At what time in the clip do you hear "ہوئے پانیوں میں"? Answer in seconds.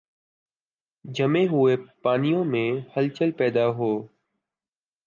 1.47-2.69